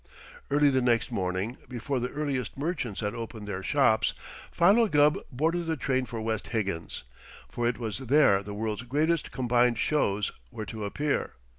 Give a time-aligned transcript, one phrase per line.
[0.49, 4.13] Early the next morning, before the earliest merchants had opened their shops,
[4.51, 7.03] Philo Gubb boarded the train for West Higgins,
[7.47, 11.33] for it was there the World's Greatest Combined Shows were to appear.